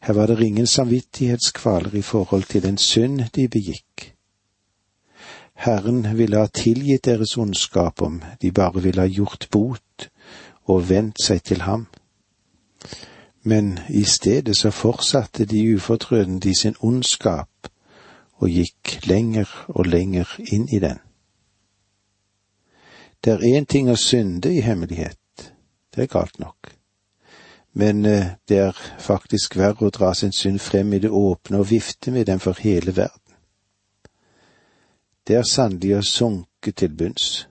Her 0.00 0.14
var 0.14 0.28
det 0.28 0.44
ingen 0.44 0.66
samvittighetskvaler 0.66 1.94
i 1.94 2.02
forhold 2.02 2.44
til 2.52 2.66
en 2.68 2.78
synd 2.78 3.24
de 3.34 3.48
begikk. 3.48 4.12
Herren 5.58 6.04
ville 6.18 6.38
ha 6.38 6.46
tilgitt 6.46 7.08
deres 7.08 7.36
ondskap 7.36 8.02
om 8.02 8.20
de 8.42 8.52
bare 8.54 8.82
ville 8.82 9.02
ha 9.02 9.10
gjort 9.10 9.48
bot 9.50 10.08
og 10.70 10.88
vendt 10.88 11.18
seg 11.24 11.42
til 11.42 11.64
ham. 11.66 11.88
Men 13.42 13.78
i 13.88 14.04
stedet 14.04 14.56
så 14.56 14.70
fortsatte 14.70 15.44
de 15.44 15.64
ufortrødent 15.74 16.44
i 16.44 16.54
sin 16.54 16.78
ondskap 16.80 17.70
og 18.38 18.48
gikk 18.54 19.00
lenger 19.10 19.50
og 19.68 19.90
lenger 19.90 20.30
inn 20.46 20.68
i 20.70 20.78
den. 20.78 21.02
Det 23.24 23.32
er 23.34 23.58
én 23.58 23.66
ting 23.66 23.90
å 23.90 23.98
synde 23.98 24.52
i 24.54 24.62
hemmelighet, 24.62 25.50
det 25.94 26.04
er 26.04 26.12
galt 26.12 26.38
nok. 26.38 26.70
Men 27.74 28.06
eh, 28.06 28.36
det 28.48 28.58
er 28.58 28.78
faktisk 29.02 29.56
verre 29.58 29.88
å 29.88 29.94
dra 29.94 30.12
sin 30.14 30.32
synd 30.32 30.62
frem 30.62 30.92
i 30.94 31.00
det 31.02 31.10
åpne 31.10 31.58
og 31.58 31.70
vifte 31.70 32.14
med 32.14 32.30
den 32.30 32.38
for 32.38 32.58
hele 32.62 32.94
verden. 32.94 33.17
Det 35.28 35.36
er 35.36 35.44
sannelig 35.44 35.90
å 35.92 36.04
sunke 36.08 36.72
til 36.72 36.94
bunns. 36.96 37.48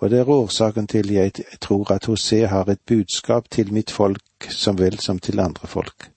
Og 0.00 0.10
det 0.10 0.22
er 0.22 0.30
årsaken 0.32 0.86
til 0.88 1.10
jeg 1.12 1.44
tror 1.60 1.92
at 1.92 2.06
Hosea 2.08 2.48
har 2.48 2.70
et 2.72 2.80
budskap 2.88 3.50
til 3.52 3.72
mitt 3.72 3.90
folk 3.92 4.48
som 4.48 4.78
vel 4.78 4.96
som 4.98 5.18
til 5.18 5.40
andre 5.40 5.68
folk. 5.68 6.08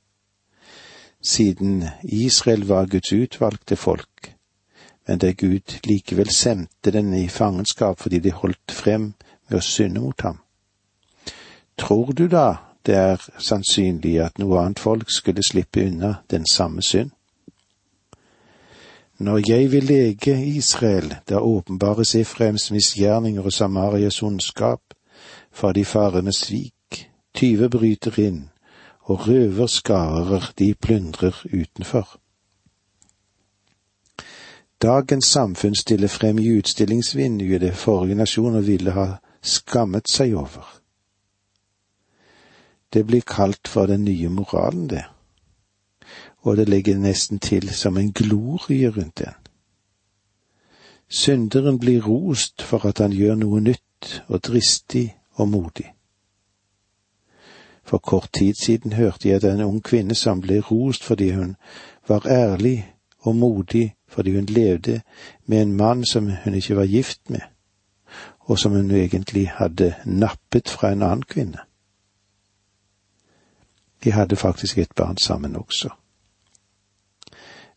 Siden 1.19 1.83
Israel 2.03 2.63
var 2.67 2.87
Guds 2.87 3.11
utvalgte 3.11 3.75
folk, 3.75 4.31
men 5.07 5.19
der 5.19 5.33
Gud 5.33 5.75
likevel 5.83 6.31
sendte 6.31 6.91
den 6.91 7.13
i 7.13 7.27
fangenskap 7.27 7.99
fordi 7.99 8.19
de 8.19 8.31
holdt 8.31 8.71
frem 8.71 9.13
med 9.49 9.59
å 9.59 9.65
synde 9.65 10.01
mot 10.01 10.21
ham. 10.21 10.39
Tror 11.77 12.13
du 12.13 12.27
da 12.31 12.47
det 12.85 12.95
er 12.95 13.27
sannsynlig 13.37 14.15
at 14.23 14.39
noe 14.39 14.63
annet 14.63 14.79
folk 14.79 15.11
skulle 15.11 15.43
slippe 15.43 15.83
unna 15.89 16.15
den 16.31 16.47
samme 16.47 16.81
synd? 16.81 17.11
Når 19.19 19.41
jeg 19.47 19.71
vil 19.71 19.83
lege 19.83 20.45
Israel, 20.45 21.15
da 21.29 21.39
åpenbares 21.39 22.15
Efraims 22.15 22.71
misgjerninger 22.71 23.41
og 23.41 23.53
Samarias 23.53 24.23
ondskap, 24.23 24.81
for 25.51 25.71
de 25.71 25.85
farer 25.85 26.31
svik, 26.31 27.09
tyve 27.33 27.69
bryter 27.69 28.19
inn, 28.19 28.49
og 29.01 29.27
røverskarer 29.27 30.51
de 30.59 30.73
plyndrer 30.73 31.45
utenfor. 31.53 32.19
Dagens 34.81 35.25
samfunn 35.25 35.75
stiller 35.75 36.07
frem 36.07 36.39
i 36.39 36.57
utstillingsvinduet 36.57 37.61
det 37.61 37.73
forrige 37.73 38.15
nasjoner 38.15 38.61
ville 38.61 38.91
ha 38.91 39.07
skammet 39.41 40.11
seg 40.11 40.35
over. 40.35 40.67
Det 42.93 43.07
blir 43.07 43.21
kalt 43.21 43.67
for 43.67 43.85
den 43.85 44.03
nye 44.03 44.29
moralen, 44.29 44.89
det. 44.89 45.05
Og 46.45 46.57
det 46.57 46.69
ligger 46.69 46.97
nesten 46.97 47.39
til 47.39 47.69
som 47.73 47.97
en 47.97 48.11
glorie 48.13 48.89
rundt 48.89 49.17
den. 49.17 49.33
Synderen 51.09 51.79
blir 51.79 52.05
rost 52.05 52.61
for 52.61 52.85
at 52.85 52.99
han 53.01 53.13
gjør 53.13 53.35
noe 53.35 53.61
nytt 53.61 54.21
og 54.27 54.43
dristig 54.45 55.15
og 55.41 55.49
modig. 55.49 55.89
For 57.83 57.97
kort 57.97 58.29
tid 58.33 58.53
siden 58.53 58.93
hørte 58.93 59.29
jeg 59.29 59.35
at 59.35 59.43
en 59.43 59.65
ung 59.65 59.81
kvinne 59.83 60.15
som 60.15 60.41
ble 60.41 60.59
rost 60.59 61.03
fordi 61.03 61.31
hun 61.31 61.55
var 62.07 62.25
ærlig 62.25 62.93
og 63.19 63.35
modig 63.35 63.95
fordi 64.07 64.35
hun 64.35 64.45
levde 64.45 65.01
med 65.45 65.61
en 65.61 65.73
mann 65.73 66.05
som 66.05 66.29
hun 66.43 66.53
ikke 66.53 66.75
var 66.75 66.85
gift 66.85 67.29
med, 67.29 67.41
og 68.39 68.59
som 68.59 68.71
hun 68.71 68.91
egentlig 68.91 69.49
hadde 69.49 69.93
nappet 70.05 70.69
fra 70.69 70.91
en 70.91 71.01
annen 71.01 71.23
kvinne. 71.23 71.59
De 74.03 74.11
hadde 74.11 74.35
faktisk 74.35 74.77
et 74.77 74.95
barn 74.95 75.17
sammen 75.17 75.55
også. 75.55 75.89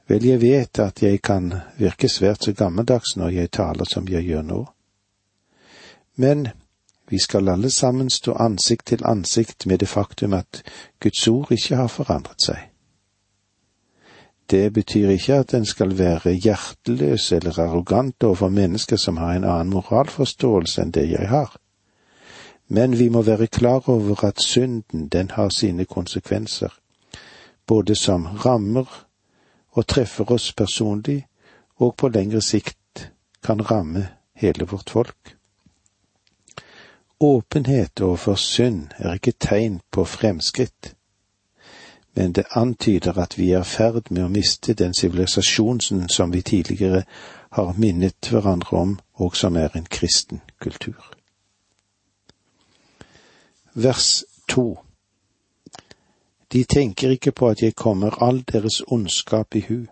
Vel, 0.08 0.24
jeg 0.24 0.40
vet 0.40 0.78
at 0.78 1.02
jeg 1.02 1.20
kan 1.22 1.52
virke 1.76 2.08
svært 2.08 2.44
så 2.44 2.52
gammeldags 2.52 3.16
når 3.16 3.28
jeg 3.28 3.50
taler 3.50 3.84
som 3.84 4.08
jeg 4.08 4.24
gjør 4.24 4.42
nå. 4.42 4.62
Men 6.16 6.48
vi 7.08 7.18
skal 7.18 7.48
alle 7.48 7.70
sammen 7.70 8.10
stå 8.10 8.32
ansikt 8.32 8.86
til 8.86 9.04
ansikt 9.04 9.66
med 9.66 9.78
det 9.78 9.88
faktum 9.88 10.32
at 10.32 10.62
Guds 11.00 11.28
ord 11.28 11.52
ikke 11.52 11.76
har 11.76 11.86
forandret 11.92 12.42
seg. 12.42 12.58
Det 14.50 14.72
betyr 14.72 15.10
ikke 15.12 15.34
at 15.34 15.54
en 15.54 15.66
skal 15.68 15.98
være 15.98 16.32
hjerteløs 16.32 17.32
eller 17.32 17.58
arrogant 17.60 18.24
overfor 18.24 18.48
mennesker 18.48 18.96
som 18.96 19.16
har 19.16 19.36
en 19.36 19.44
annen 19.44 19.72
moralforståelse 19.72 20.82
enn 20.82 20.92
det 20.96 21.04
jeg 21.10 21.28
har. 21.28 21.52
Men 22.68 22.98
vi 22.98 23.08
må 23.08 23.22
være 23.22 23.46
klar 23.46 23.88
over 23.88 24.24
at 24.24 24.40
synden, 24.40 25.08
den 25.08 25.30
har 25.30 25.48
sine 25.48 25.84
konsekvenser, 25.84 26.72
både 27.66 27.94
som 27.94 28.26
rammer 28.26 29.07
og 29.72 29.86
treffer 29.86 30.32
oss 30.32 30.52
personlig, 30.52 31.26
og 31.76 31.94
på 31.96 32.08
lengre 32.08 32.42
sikt 32.42 33.10
kan 33.44 33.62
ramme 33.70 34.08
hele 34.34 34.66
vårt 34.66 34.90
folk. 34.90 35.34
Åpenhet 37.20 38.00
overfor 38.00 38.34
synd 38.34 38.86
er 38.98 39.18
ikke 39.18 39.32
tegn 39.40 39.80
på 39.90 40.04
fremskritt, 40.04 40.94
men 42.14 42.32
det 42.32 42.44
antyder 42.50 43.18
at 43.18 43.38
vi 43.38 43.50
er 43.52 43.62
i 43.62 43.70
ferd 43.70 44.10
med 44.10 44.24
å 44.24 44.32
miste 44.32 44.74
den 44.74 44.94
sivilisasjonen 44.94 46.08
som 46.10 46.32
vi 46.32 46.42
tidligere 46.42 47.04
har 47.50 47.74
minnet 47.78 48.30
hverandre 48.30 48.78
om, 48.78 48.98
og 49.14 49.36
som 49.36 49.56
er 49.56 49.74
en 49.74 49.86
kristen 49.90 50.40
kultur. 50.60 51.14
Vers 53.74 54.24
to 54.48 54.78
De 56.52 56.64
tenker 56.64 57.10
ikke 57.10 57.32
på 57.32 57.48
at 57.48 57.62
jeg 57.62 57.74
kommer 57.74 58.22
all 58.22 58.44
deres 58.52 58.82
ondskap 58.86 59.54
i 59.54 59.64
hu, 59.68 59.86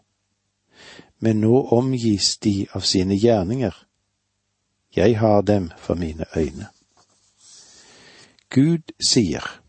men 1.21 1.41
nå 1.41 1.61
omgis 1.73 2.37
de 2.45 2.67
av 2.73 2.81
sine 2.81 3.17
gjerninger. 3.17 3.75
Jeg 4.97 5.19
har 5.19 5.41
dem 5.43 5.71
for 5.79 5.95
mine 5.95 6.25
øyne. 6.37 6.67
Gud 8.51 8.93
sier, 9.01 9.61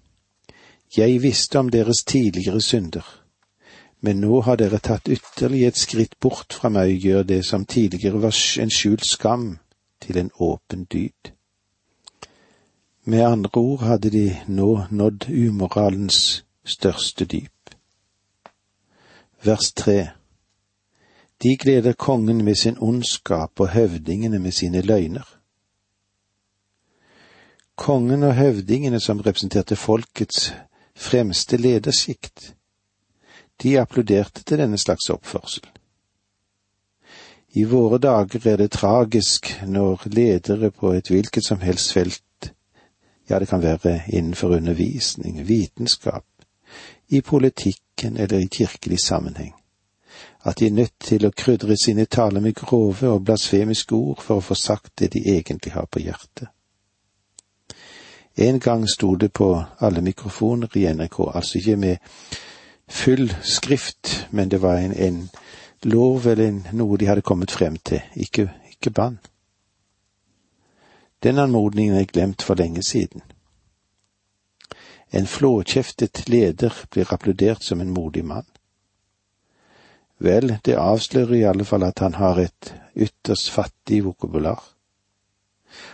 Jeg 0.97 1.21
visste 1.21 1.59
om 1.59 1.69
deres 1.69 2.03
tidligere 2.07 2.61
synder, 2.61 3.23
men 4.01 4.21
nå 4.21 4.41
har 4.41 4.55
dere 4.55 4.79
tatt 4.79 5.09
ytterligere 5.09 5.67
et 5.67 5.77
skritt 5.77 6.19
bort 6.19 6.53
fra 6.53 6.69
meg 6.69 6.93
og 6.93 7.03
gjør 7.03 7.23
det 7.23 7.45
som 7.45 7.65
tidligere 7.65 8.21
var 8.21 8.35
en 8.61 8.71
skjult 8.71 9.05
skam, 9.05 9.57
til 10.01 10.17
en 10.17 10.31
åpen 10.39 10.85
dyd. 10.85 11.31
Med 13.03 13.25
andre 13.25 13.49
ord 13.59 13.81
hadde 13.81 14.09
de 14.09 14.37
nå 14.47 14.85
nådd 14.91 15.29
umoralens 15.29 16.46
største 16.67 17.25
dyp. 17.25 17.75
Vers 19.43 19.71
tre 19.71 20.09
De 21.43 21.57
gleder 21.57 21.93
kongen 21.93 22.43
med 22.45 22.55
sin 22.55 22.77
ondskap 22.81 23.59
og 23.59 23.69
høvdingene 23.69 24.39
med 24.39 24.51
sine 24.51 24.81
løgner. 24.81 25.37
Kongen 27.75 28.23
og 28.23 28.35
høvdingene 28.35 28.99
som 28.99 29.19
representerte 29.21 29.75
folkets 29.75 30.53
fremste 30.95 31.57
ledersjikt, 31.57 32.55
de 33.63 33.79
applauderte 33.79 34.43
til 34.43 34.57
denne 34.57 34.77
slags 34.77 35.09
oppførsel. 35.09 35.67
I 37.53 37.63
våre 37.63 37.97
dager 37.97 38.47
er 38.49 38.57
det 38.57 38.71
tragisk 38.71 39.53
når 39.65 40.07
ledere 40.09 40.71
på 40.71 40.91
et 40.93 41.09
hvilket 41.09 41.45
som 41.45 41.61
helst 41.61 41.93
felt, 41.93 42.51
ja 43.29 43.39
det 43.39 43.47
kan 43.47 43.61
være 43.61 44.01
innenfor 44.09 44.55
undervisning, 44.57 45.47
vitenskap, 45.47 46.25
i 47.09 47.21
politikken 47.21 48.17
eller 48.17 48.39
i 48.39 48.47
kirkelig 48.47 48.99
sammenheng, 48.99 49.53
at 50.45 50.59
de 50.59 50.67
er 50.67 50.71
nødt 50.71 50.99
til 50.99 51.25
å 51.25 51.31
krydre 51.31 51.77
sine 51.77 52.05
taler 52.05 52.41
med 52.41 52.55
grove 52.55 53.09
og 53.09 53.23
blasfemiske 53.25 53.95
ord 53.95 54.21
for 54.21 54.37
å 54.37 54.45
få 54.45 54.55
sagt 54.55 54.93
det 54.99 55.13
de 55.13 55.23
egentlig 55.37 55.73
har 55.73 55.87
på 55.91 55.99
hjertet. 56.03 56.47
En 58.37 58.59
gang 58.59 58.85
sto 58.89 59.15
det 59.15 59.31
på 59.33 59.63
alle 59.79 60.01
mikrofoner 60.01 60.77
i 60.77 60.85
NRK, 60.93 61.19
altså 61.33 61.57
ikke 61.57 61.75
med 61.75 61.97
full 62.87 63.31
skrift, 63.41 64.27
men 64.31 64.49
det 64.49 64.61
var 64.61 64.77
en, 64.77 64.93
en 64.93 65.29
lov 65.83 66.27
eller 66.27 66.47
en, 66.47 66.67
noe 66.73 66.97
de 66.97 67.07
hadde 67.07 67.25
kommet 67.25 67.51
frem 67.51 67.77
til, 67.77 68.01
ikke, 68.15 68.49
ikke 68.71 68.91
bann. 68.91 69.17
Den 71.23 71.39
anmodningen 71.39 71.97
er 71.97 72.05
glemt 72.05 72.41
for 72.41 72.55
lenge 72.55 72.83
siden. 72.83 73.21
En 75.11 75.27
flåkjeftet 75.27 76.27
leder 76.29 76.73
blir 76.91 77.13
applaudert 77.13 77.63
som 77.63 77.81
en 77.81 77.93
modig 77.93 78.25
mann. 78.25 78.45
Vel, 80.19 80.57
det 80.65 80.75
avslører 80.75 81.35
i 81.35 81.45
alle 81.45 81.65
fall 81.65 81.83
at 81.83 81.99
han 81.99 82.17
har 82.17 82.39
et 82.41 82.73
ytterst 82.95 83.51
fattig 83.53 84.03
vokabular, 84.03 84.63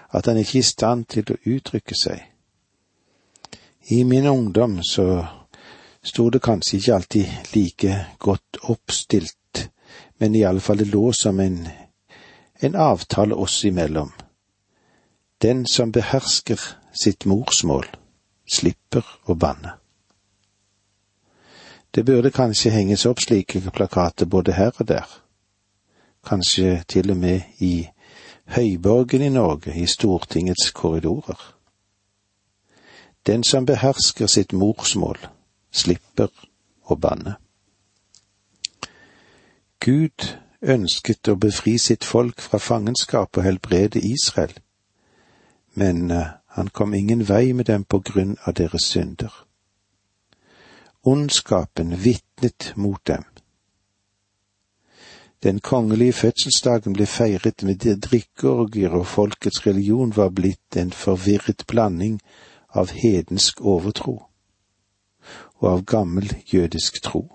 at 0.10 0.26
han 0.26 0.38
ikke 0.38 0.58
er 0.58 0.64
i 0.64 0.72
stand 0.72 1.06
til 1.12 1.34
å 1.34 1.42
uttrykke 1.44 1.96
seg 1.96 2.24
i 3.86 4.04
min 4.04 4.28
ungdom 4.28 4.84
så 4.84 5.26
sto 6.04 6.30
det 6.30 6.40
kanskje 6.40 6.78
ikke 6.78 6.96
alltid 6.96 7.32
like 7.54 8.06
godt 8.20 8.58
oppstilt, 8.62 9.70
men 10.18 10.36
i 10.36 10.44
alle 10.44 10.64
fall 10.64 10.80
det 10.80 10.88
lå 10.88 11.12
som 11.14 11.40
en, 11.40 11.68
en 12.60 12.76
avtale 12.76 13.36
oss 13.36 13.66
imellom. 13.66 14.12
Den 15.42 15.66
som 15.68 15.92
behersker 15.92 16.60
sitt 16.94 17.26
morsmål, 17.26 17.86
slipper 18.46 19.06
å 19.26 19.36
banne. 19.36 19.78
Det 21.94 22.06
burde 22.06 22.32
kanskje 22.34 22.72
henges 22.74 23.06
opp 23.06 23.22
slike 23.22 23.62
plakater 23.72 24.26
både 24.26 24.56
her 24.58 24.72
og 24.80 24.88
der, 24.88 25.10
kanskje 26.26 26.84
til 26.88 27.12
og 27.12 27.18
med 27.18 27.42
i 27.60 27.88
Høyborgen 28.46 29.22
i 29.22 29.30
Norge, 29.30 29.76
i 29.76 29.86
Stortingets 29.88 30.72
korridorer. 30.72 31.40
Den 33.26 33.44
som 33.44 33.66
behersker 33.66 34.28
sitt 34.28 34.54
morsmål, 34.54 35.18
slipper 35.72 36.28
å 36.90 36.98
banne. 37.00 37.38
Gud 39.80 40.28
ønsket 40.62 41.28
å 41.28 41.36
befri 41.36 41.78
sitt 41.78 42.04
folk 42.04 42.42
fra 42.42 42.60
fangenskap 42.60 43.38
og 43.38 43.44
helbrede 43.44 44.00
Israel, 44.00 44.54
men 45.76 46.12
eh, 46.12 46.30
han 46.54 46.70
kom 46.70 46.94
ingen 46.94 47.24
vei 47.26 47.54
med 47.54 47.66
dem 47.66 47.84
på 47.84 48.00
grunn 48.00 48.36
av 48.46 48.54
deres 48.54 48.86
synder. 48.94 49.34
Ondskapen 51.02 51.96
vitnet 52.04 52.74
mot 52.76 53.06
dem. 53.06 53.24
Den 55.44 55.60
kongelige 55.60 56.14
fødselsdagen 56.14 56.94
ble 56.94 57.06
feiret 57.10 57.64
med 57.68 57.82
drikkeorgier, 58.06 58.94
og 58.94 59.08
folkets 59.08 59.66
religion 59.66 60.14
var 60.16 60.30
blitt 60.30 60.78
en 60.78 60.94
forvirret 60.94 61.66
blanding 61.68 62.22
av 62.70 62.94
hedensk 62.94 63.62
overtro 63.62 64.22
og 65.60 65.68
av 65.72 65.84
gammel 65.88 66.30
jødisk 66.54 67.02
tro. 67.04 67.26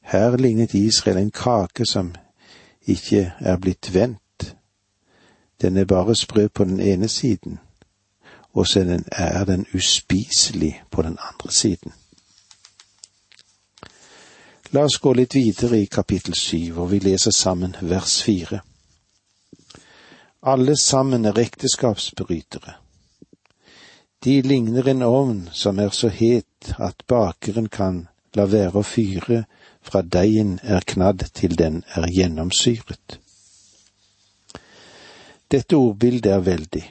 Her 0.00 0.36
lignet 0.36 0.74
Israel 0.74 1.18
en 1.18 1.30
kake 1.30 1.86
som 1.86 2.14
ikke 2.86 3.32
er 3.38 3.56
blitt 3.58 3.94
vendt. 3.94 4.23
Den 5.62 5.76
er 5.76 5.84
bare 5.84 6.14
sprø 6.14 6.48
på 6.48 6.64
den 6.64 6.80
ene 6.80 7.08
siden, 7.08 7.58
og 8.52 8.66
så 8.66 9.02
er 9.12 9.44
den 9.44 9.66
uspiselig 9.74 10.82
på 10.90 11.02
den 11.02 11.18
andre 11.20 11.52
siden. 11.52 11.92
La 14.74 14.82
oss 14.84 14.98
gå 14.98 15.12
litt 15.14 15.34
videre 15.34 15.78
i 15.78 15.86
kapittel 15.86 16.34
syv, 16.34 16.80
og 16.82 16.88
vi 16.90 16.98
leser 16.98 17.30
sammen 17.30 17.76
vers 17.80 18.22
fire. 18.22 18.58
Alle 20.42 20.74
sammen 20.76 21.24
er 21.24 21.38
ekteskapsbrytere. 21.38 22.74
De 24.24 24.40
ligner 24.42 24.88
en 24.88 25.02
ovn 25.02 25.44
som 25.52 25.78
er 25.78 25.94
så 25.94 26.08
het 26.08 26.74
at 26.78 27.04
bakeren 27.06 27.68
kan 27.68 28.06
la 28.34 28.48
være 28.50 28.80
å 28.80 28.88
fyre 28.88 29.44
fra 29.84 30.02
deigen 30.02 30.56
er 30.62 30.82
knadd 30.94 31.26
til 31.38 31.54
den 31.60 31.82
er 31.94 32.08
gjennomsyret. 32.10 33.20
Dette 35.54 35.76
ordbildet 35.78 36.32
er 36.32 36.40
veldig. 36.42 36.82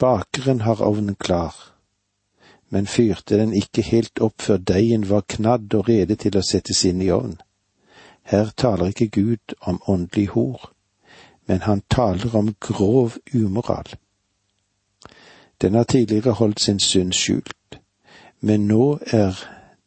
Bakeren 0.00 0.60
har 0.64 0.80
ovnen 0.80 1.14
klar, 1.14 1.56
men 2.72 2.86
fyrte 2.86 3.36
den 3.36 3.52
ikke 3.52 3.82
helt 3.84 4.22
opp 4.24 4.40
før 4.40 4.62
deigen 4.70 5.04
var 5.10 5.26
knadd 5.28 5.74
og 5.76 5.90
rede 5.90 6.16
til 6.16 6.38
å 6.40 6.44
settes 6.50 6.80
inn 6.88 7.02
i 7.04 7.10
ovnen. 7.12 7.36
Her 8.32 8.54
taler 8.56 8.94
ikke 8.94 9.10
Gud 9.18 9.54
om 9.60 9.82
åndelig 9.92 10.30
hor, 10.32 10.70
men 11.44 11.66
han 11.66 11.84
taler 11.90 12.32
om 12.38 12.54
grov 12.60 13.18
umoral. 13.34 13.92
Den 15.60 15.74
har 15.74 15.84
tidligere 15.84 16.38
holdt 16.40 16.64
sin 16.64 16.80
synd 16.80 17.12
skjult, 17.12 17.80
men 18.40 18.64
nå 18.72 18.86
er 19.12 19.36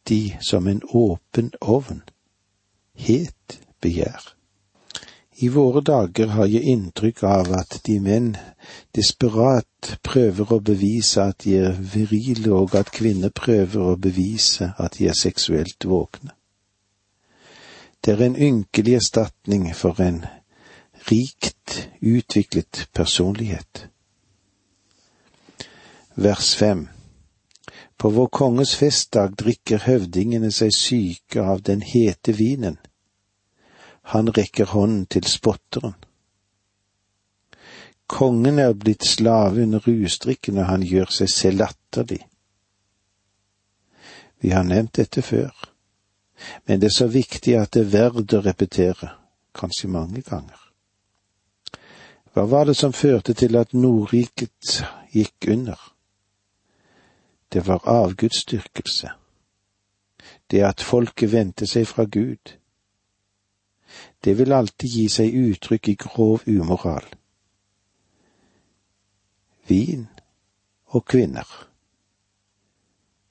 de 0.09 0.37
som 0.45 0.67
en 0.67 0.85
åpen 0.93 1.53
ovn, 1.61 2.03
het 2.93 3.61
begjær. 3.81 4.35
I 5.37 5.49
våre 5.49 5.81
dager 5.81 6.27
har 6.31 6.47
jeg 6.47 6.63
inntrykk 6.71 7.23
av 7.27 7.49
at 7.57 7.81
de 7.83 7.97
menn 7.99 8.29
desperat 8.95 9.97
prøver 10.07 10.53
å 10.55 10.61
bevise 10.63 11.25
at 11.27 11.43
de 11.43 11.57
er 11.59 11.75
virile, 11.75 12.53
og 12.55 12.75
at 12.79 12.93
kvinner 12.95 13.33
prøver 13.35 13.91
å 13.91 13.97
bevise 13.99 14.71
at 14.79 14.95
de 14.95 15.09
er 15.11 15.17
seksuelt 15.19 15.83
våkne. 15.83 16.31
Det 17.99 18.13
er 18.13 18.23
en 18.23 18.39
ynkelig 18.39 18.95
erstatning 19.01 19.67
for 19.75 19.99
en 19.99 20.23
rikt 21.09 21.89
utviklet 21.99 22.87
personlighet. 22.93 23.89
Vers 26.15 26.55
fem 26.55 26.87
På 27.97 28.09
vår 28.09 28.27
konges 28.27 28.75
festdag 28.79 29.35
drikker 29.35 29.83
høvdingene 29.83 30.51
seg 30.51 30.71
syke 30.71 31.43
av 31.43 31.63
den 31.67 31.81
hete 31.81 32.31
vinen. 32.31 32.77
Han 34.13 34.29
rekker 34.29 34.65
hånden 34.65 35.05
til 35.05 35.25
spotteren. 35.25 35.95
Kongen 38.07 38.59
er 38.59 38.73
blitt 38.73 39.05
slave 39.05 39.63
under 39.63 39.81
rusdrikken, 39.81 40.59
og 40.61 40.65
han 40.69 40.83
gjør 40.85 41.09
seg 41.09 41.29
selv 41.29 41.63
latterlig. 41.63 42.21
Vi 44.43 44.51
har 44.53 44.63
nevnt 44.63 44.99
dette 44.99 45.23
før, 45.25 45.49
men 46.67 46.81
det 46.81 46.91
er 46.91 46.97
så 46.97 47.07
viktig 47.09 47.55
at 47.57 47.73
det 47.73 47.81
er 47.81 47.93
verdt 47.95 48.35
å 48.37 48.43
repetere, 48.45 49.09
kanskje 49.57 49.89
mange 49.89 50.21
ganger. 50.21 50.59
Hva 52.35 52.43
var 52.51 52.67
det 52.69 52.75
som 52.77 52.93
førte 52.93 53.33
til 53.33 53.55
at 53.57 53.73
Nordriket 53.73 54.83
gikk 55.15 55.47
under? 55.49 55.79
Det 57.49 57.63
var 57.65 57.87
avgudsdyrkelse, 57.89 59.09
det 60.51 60.61
at 60.67 60.83
folket 60.83 61.31
vendte 61.31 61.65
seg 61.65 61.87
fra 61.87 62.05
Gud. 62.05 62.57
Det 64.25 64.33
vil 64.37 64.53
alltid 64.53 64.89
gi 64.89 65.05
seg 65.09 65.35
uttrykk 65.37 65.89
i 65.91 65.95
grov 66.01 66.47
umoral. 66.49 67.05
Vin 69.69 70.07
og 70.97 71.05
kvinner. 71.05 71.45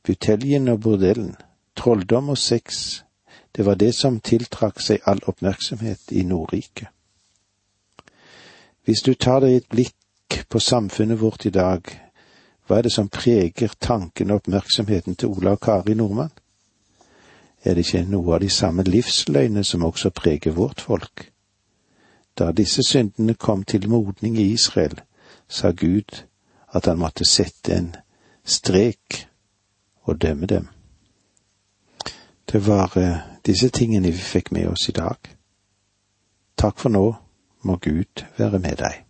Buteljen 0.06 0.68
og 0.68 0.80
bordellen, 0.84 1.34
trolldom 1.74 2.28
og 2.28 2.38
sex, 2.38 3.02
det 3.56 3.66
var 3.66 3.74
det 3.74 3.94
som 3.94 4.20
tiltrakk 4.20 4.78
seg 4.82 5.02
all 5.06 5.22
oppmerksomhet 5.26 6.12
i 6.12 6.22
Nordriket. 6.22 6.88
Hvis 8.84 9.02
du 9.02 9.14
tar 9.14 9.40
deg 9.40 9.56
et 9.56 9.68
blikk 9.70 10.42
på 10.50 10.60
samfunnet 10.60 11.20
vårt 11.20 11.46
i 11.46 11.54
dag, 11.54 11.88
hva 12.66 12.78
er 12.78 12.86
det 12.86 12.92
som 12.92 13.08
preger 13.08 13.74
tanken 13.80 14.30
og 14.30 14.42
oppmerksomheten 14.42 15.16
til 15.16 15.34
Ola 15.34 15.54
og 15.56 15.62
Kari 15.64 15.94
Nordmann? 15.98 16.34
Er 17.64 17.74
det 17.74 17.86
ikke 17.86 18.04
noe 18.10 18.34
av 18.34 18.40
de 18.40 18.50
samme 18.50 18.82
livsløgnene 18.84 19.64
som 19.64 19.84
også 19.84 20.10
preger 20.10 20.52
vårt 20.52 20.80
folk? 20.80 21.30
Da 22.38 22.52
disse 22.52 22.82
syndene 22.82 23.34
kom 23.34 23.64
til 23.64 23.88
modning 23.88 24.36
i 24.38 24.52
Israel, 24.52 25.00
sa 25.48 25.70
Gud 25.70 26.24
at 26.74 26.86
han 26.86 26.98
måtte 26.98 27.24
sette 27.24 27.76
en 27.76 27.94
strek 28.44 29.28
og 30.02 30.20
dømme 30.22 30.46
dem. 30.46 30.68
Det 32.52 32.66
var 32.66 32.98
eh, 32.98 33.18
disse 33.46 33.68
tingene 33.68 34.12
vi 34.12 34.18
fikk 34.18 34.52
med 34.52 34.68
oss 34.68 34.88
i 34.88 34.92
dag. 34.92 35.16
Takk 36.56 36.78
for 36.78 36.92
nå 36.92 37.14
må 37.62 37.76
Gud 37.76 38.26
være 38.36 38.58
med 38.58 38.76
deg. 38.76 39.03